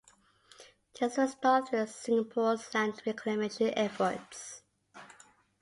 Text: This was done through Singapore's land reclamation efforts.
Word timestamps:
This 0.99 1.15
was 1.17 1.35
done 1.35 1.63
through 1.67 1.85
Singapore's 1.85 2.73
land 2.73 2.99
reclamation 3.05 3.71
efforts. 3.77 4.63